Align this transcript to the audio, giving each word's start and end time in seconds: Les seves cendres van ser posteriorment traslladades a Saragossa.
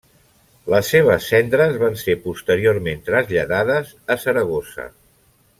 Les 0.73 0.87
seves 0.93 1.27
cendres 1.33 1.77
van 1.83 1.99
ser 2.05 2.17
posteriorment 2.25 3.07
traslladades 3.11 3.95
a 4.17 4.21
Saragossa. 4.27 4.93